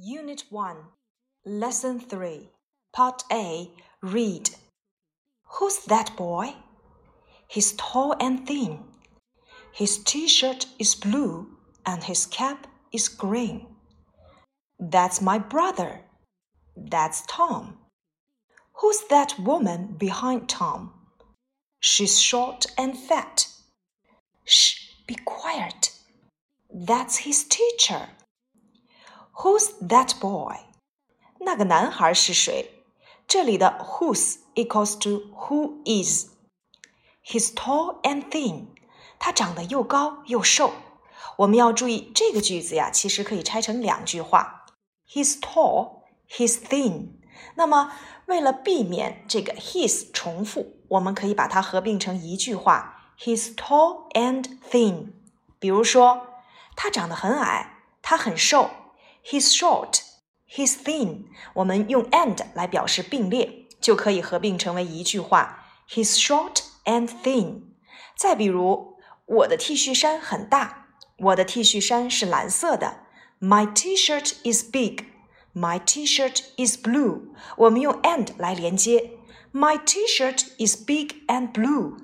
[0.00, 0.76] Unit 1,
[1.44, 2.50] Lesson 3,
[2.92, 3.68] Part A
[4.00, 4.48] Read.
[5.44, 6.54] Who's that boy?
[7.48, 8.84] He's tall and thin.
[9.72, 11.48] His t shirt is blue
[11.84, 13.66] and his cap is green.
[14.78, 16.02] That's my brother.
[16.76, 17.78] That's Tom.
[18.74, 20.92] Who's that woman behind Tom?
[21.80, 23.48] She's short and fat.
[24.44, 25.90] Shh, be quiet.
[26.72, 28.10] That's his teacher.
[29.37, 30.57] Who's that boy？
[31.39, 32.85] 那个男孩是谁？
[33.27, 38.67] 这里的 whose equals to who is。He's tall and thin。
[39.17, 40.73] 他长得又高又瘦。
[41.37, 44.65] 我们要注意这个句子呀，其实可以拆成两句话：
[45.07, 47.13] He's tall, he's thin。
[47.55, 47.91] 那么
[48.25, 55.13] 为了避免这个 his 重复，我们可以把它合并成一句话：He's tall and thin。
[55.59, 56.27] 比如说，
[56.75, 58.69] 他长得很矮，他很瘦。
[59.25, 60.01] He's short,
[60.49, 61.25] he's thin。
[61.53, 67.63] 我们用 and 来表示并列，就可以合并成为一句话：He's short and thin。
[68.15, 73.03] 再比如，我的 T 恤衫很大，我的 T 恤衫是蓝色的。
[73.39, 75.05] My T-shirt is big.
[75.53, 77.33] My T-shirt is blue.
[77.57, 79.11] 我们用 and 来连接。
[79.51, 81.97] My T-shirt is big and blue.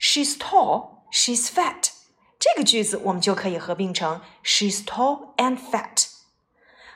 [0.00, 1.04] She's tall.
[1.12, 1.90] She's fat.
[2.38, 6.03] 这个句子我们就可以合并成 She's tall and fat.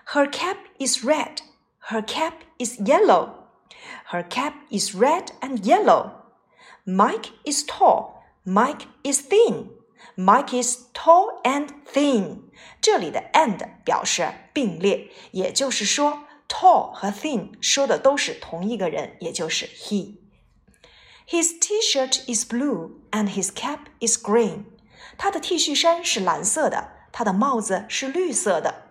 [0.09, 1.43] Her cap is red.
[1.89, 3.49] Her cap is yellow.
[4.07, 6.13] Her cap is red and yellow.
[6.87, 8.23] Mike is tall.
[8.45, 9.71] Mike is thin.
[10.17, 12.43] Mike is tall and thin.
[12.81, 24.65] 这里的 and 表示并列，也就是说，tall 和 thin 说的都是同一个人，也就是 he。His T-shirt is blue and his cap is green.
[25.17, 28.88] 他的 T 恤衫是蓝色的，他的帽子是绿色的。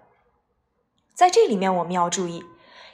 [1.18, 2.44] 在这里面我们要注意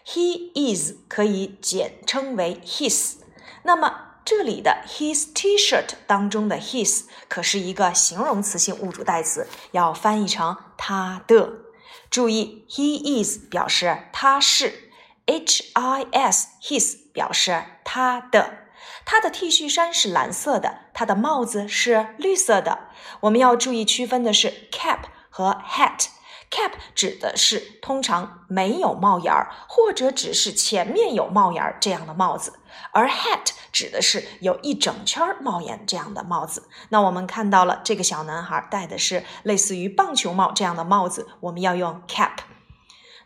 [0.06, 3.16] ，he is 可以简称为 his。
[3.64, 11.52] 那么这里的 his T-shirt 当中的 his 可是一个形容词性物主代词，要翻译成他的。
[12.08, 14.88] 注意，he is 表示他是
[15.26, 18.68] ，his his 表示他的。
[19.04, 22.88] 他的 T 恤衫是蓝色的，他的帽子是绿色的。
[23.20, 26.06] 我们要注意区分的是 cap 和 hat。
[26.54, 32.60] Cap 指的是通常没有帽檐儿，或者只是前面有帽檐儿这样的帽子，
[32.92, 36.68] 而 hat 指的是有一整圈帽檐这样的帽子。
[36.90, 42.36] 那我们看到了这个小男孩戴的是类似于棒球帽这样的帽子，我们要用 cap。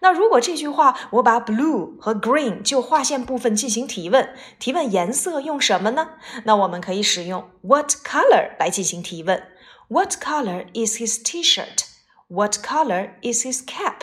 [0.00, 6.12] 那如果这句话我把 blue 和 green 就划线部分进行提问，提问颜色用什么呢？
[6.44, 9.42] 那我们可以使用 what color 来进行提问。
[9.88, 11.97] What color is his T-shirt？
[12.27, 14.01] T-shirt？What color is his cap？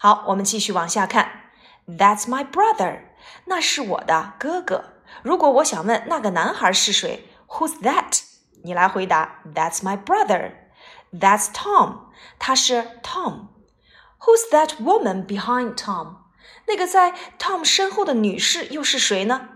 [0.00, 1.52] 好，我们继续往下看。
[1.86, 3.02] That's my brother，
[3.46, 4.94] 那是我的哥哥。
[5.22, 8.22] 如果我想问那个男孩是谁，Who's that？
[8.64, 12.06] 你来回答，That's my brother。That's Tom，
[12.38, 16.16] 他是 Tom。Who's that woman behind Tom？
[16.66, 19.48] 那个在 Tom 身后的女士又是谁呢？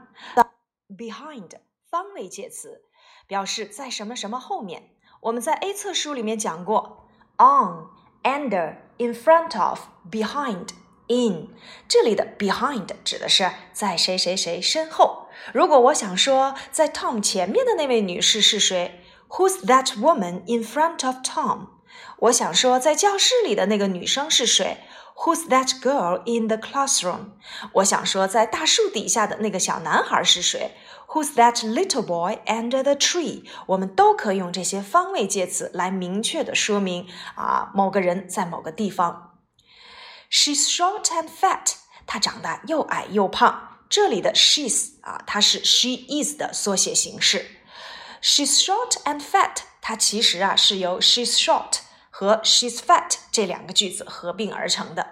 [0.88, 1.50] Behind
[1.90, 2.82] 方位介词，
[3.26, 4.90] 表示在什么什么后面。
[5.20, 7.01] 我们在 A 册书里面讲过。
[7.42, 7.86] on,
[8.22, 9.80] under, in front of,
[10.10, 10.68] behind,
[11.06, 11.48] in。
[11.86, 15.28] 这里的 behind 指的是在谁谁谁身后。
[15.52, 21.68] 如果我想说在 Tom 前面的那位女士是谁，Who's that woman in front of Tom？
[22.18, 24.78] 我想说在教室里的那个女生是谁
[25.16, 27.32] ？Who's that girl in the classroom？
[27.72, 30.76] 我想说在大树底下的那个小男孩是谁？
[31.08, 33.44] Who's that little boy under the tree？
[33.66, 39.38] 我们都可以用这些方位介词来明确的说明啊某个人在某个地方。
[40.30, 41.76] She's short and fat。
[42.06, 43.78] 她长得又矮又胖。
[43.88, 47.46] 这里的 she's 啊，它是 she is 的缩写形式。
[48.22, 49.62] She's short and fat。
[49.80, 51.78] 它其实啊是由 she's short
[52.15, 55.07] 和 she's fat 这两个句子合并而成的。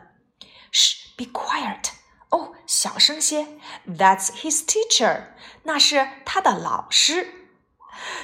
[0.71, 1.89] 嘘，be quiet。
[2.29, 3.47] 哦，小声些。
[3.87, 5.23] That's his teacher，
[5.63, 7.27] 那是他的老师。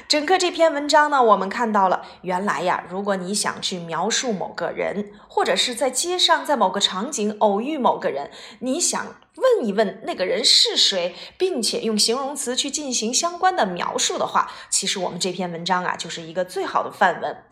[0.07, 17.43] 整个这篇文章呢，我们看到了，原来呀，如果你想去描述某个人，或者是在街上，在某个场景偶遇某个人，你想问一问那个人是谁，并且用形容词去进行相关的描述的话，其实我们这篇文章啊，就是一个最好的范文。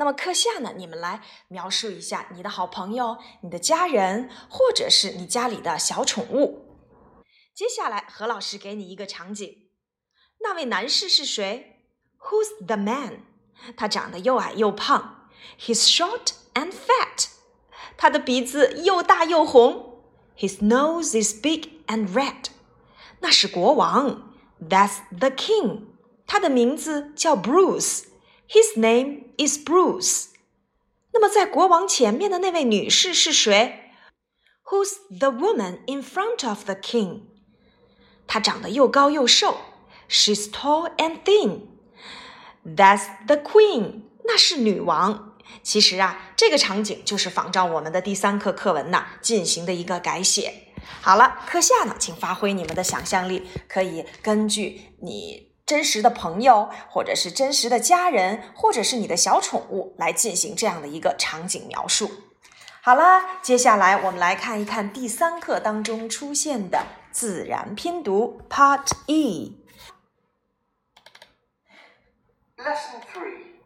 [0.00, 6.64] 那么课下呢，你们来描述一下你的好朋友、你的家人，或者是你家里的小宠物。
[7.54, 9.68] 接下来何老师给你一个场景：
[10.38, 11.84] 那位男士是谁
[12.18, 13.24] ？Who's the man？
[13.76, 15.28] 他长得又矮又胖。
[15.60, 17.26] He's short and fat。
[17.98, 20.02] 他的鼻子又大又红。
[20.34, 22.46] His nose is big and red。
[23.18, 24.32] 那是国王。
[24.66, 25.88] That's the king。
[26.26, 28.04] 他的名字叫 Bruce。
[28.52, 30.30] His name is Bruce。
[31.12, 33.92] 那么在国王前面的那位女士是谁
[34.64, 37.20] ？Who's the woman in front of the king？
[38.26, 39.58] 她长得又高又瘦。
[40.08, 41.68] She's tall and thin.
[42.66, 44.02] That's the queen.
[44.24, 45.36] 那是女王。
[45.62, 50.72] 其实啊，这个场景就是仿照我们的第三课课文呐进行的一个改写。
[51.00, 62.10] 好了，课下呢，请发挥你们的想象力，可以根据你真实的朋友，或者是真实的家人，或者是你的小宠物来进行这样的一个场景描述。
[62.82, 69.64] 好了，接下来我们来看一看第三课当中出现的自然拼读 Part E。
[72.56, 73.60] Lesson Three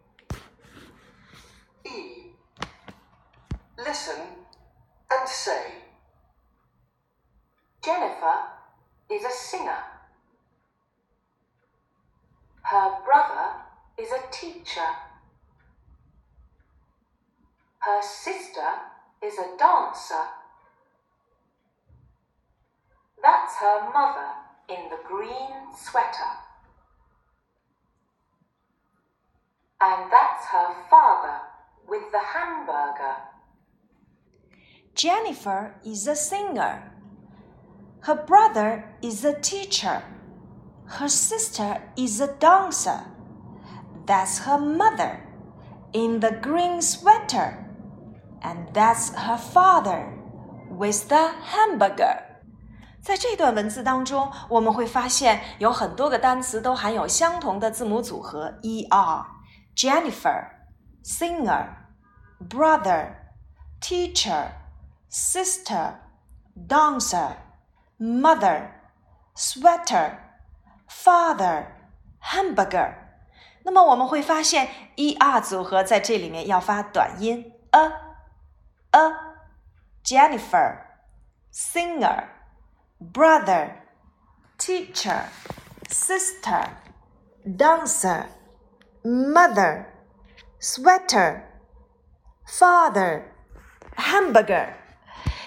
[3.79, 4.21] Listen
[5.09, 5.81] and say.
[7.81, 8.37] Jennifer
[9.09, 9.94] is a singer.
[12.65, 13.61] Her brother
[13.99, 14.89] is a teacher.
[17.79, 18.71] Her sister
[19.23, 20.25] is a dancer.
[23.23, 24.31] That's her mother
[24.69, 26.33] in the green sweater.
[29.83, 31.41] And that's her father
[31.87, 33.17] with the hamburger.
[34.95, 36.91] Jennifer is a singer.
[38.01, 40.03] Her brother is a teacher.
[40.88, 43.02] Her sister is a dancer.
[44.06, 45.20] That's her mother
[45.94, 47.66] in the green sweater.
[48.42, 50.08] And that's her father
[50.70, 52.24] with the hamburger.
[53.02, 60.50] 在这段文字当中，我们会发现有很多个单词都含有相同的字母组合 er。Jennifer,
[61.04, 61.68] singer,
[62.50, 63.16] brother,
[63.80, 64.50] teacher,
[65.10, 65.94] sister,
[66.68, 67.38] dancer,
[67.98, 68.72] mother,
[69.36, 70.18] sweater,
[70.94, 71.66] father,
[72.22, 72.94] hamburger。
[73.64, 77.92] 那么我们会发现，er 组合在这里面要发短音 a
[78.92, 79.12] a
[80.04, 80.78] Jennifer,
[81.54, 82.24] singer,
[83.00, 83.74] brother,
[84.58, 85.26] teacher,
[85.88, 86.70] sister,
[87.46, 89.86] dancer。mother,
[90.60, 91.42] sweater,
[92.46, 93.24] father,
[93.96, 94.74] hamburger。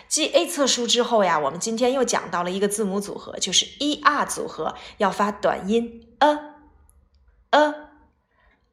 [0.07, 6.30] 继 A 册书之后呀，我们今天又讲到了一个字母组合，就是 ER 组合，要发短音 a
[7.51, 7.74] a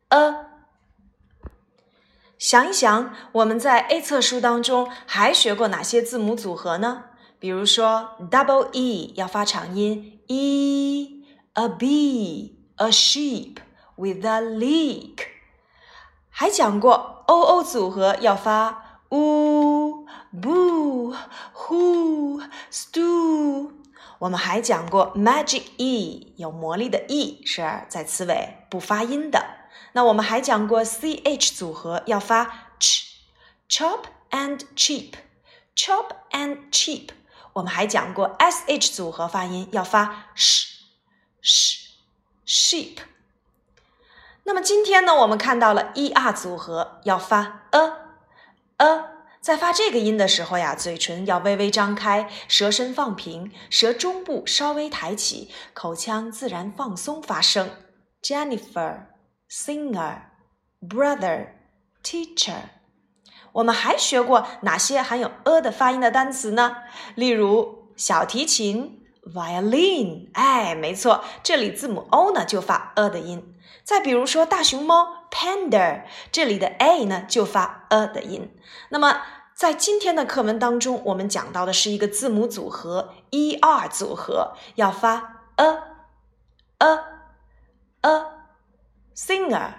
[0.09, 0.47] a。
[2.39, 7.05] 想一想，我们在 A 册书当中还学过哪些字母组合呢？
[7.39, 13.57] 比如说 double E 要发长音 e，a bee，a sheep。
[13.97, 15.19] with a leak。
[16.29, 21.15] 还讲过 o o 组合要发 u boo
[21.55, 23.71] who stew。
[24.19, 29.45] 我们还讲过 magic e 有魔力的 e 是在词尾不发音的。
[29.93, 33.05] 那我们还讲过 c h 组合要发 ch
[33.69, 35.12] chop and cheap
[35.77, 37.11] chop and cheap。
[37.53, 40.81] 我们还讲过 s h 组合发音要发 sh
[41.43, 41.91] sh
[42.47, 42.97] sheep。
[44.45, 47.93] 那么今天呢，我们看到了 e r 组合要发 a a，
[49.44, 57.69] 在发这个音的时候呀，嘴唇要微微张开，舌身放平，舌中部稍微抬起，口腔自然放松发声。
[58.23, 59.00] Jennifer,
[59.50, 60.23] singer,
[60.80, 61.49] brother,
[62.02, 62.71] teacher。
[63.52, 66.76] 我们还学过哪些含有 a 的发音的单词呢？
[67.14, 69.02] 例如小提琴
[69.35, 73.54] violin，哎，没错，这里字母 o 呢就发 a 的音。
[73.83, 78.57] 再比如说大熊猫 panda，这里的 a 呢就发 a 的音。
[78.91, 79.23] 那么
[79.53, 85.67] 在今天的课文当中，我们讲到的是一个字母组合 er 组合，要发 a
[86.79, 86.99] a
[88.03, 88.26] a
[89.17, 89.73] singer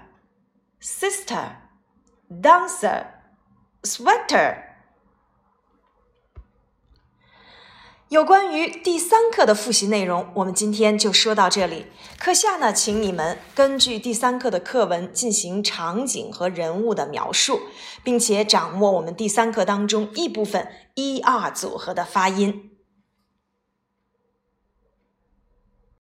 [8.09, 11.87] 有关于第三课的复习内容，我们今天就说到这里。
[12.19, 17.61] 课下呢，请你们根据第三课的课文进行场景和人物的描述，
[18.03, 22.74] 并且掌握我们第三课当中一部分一二组合的发音。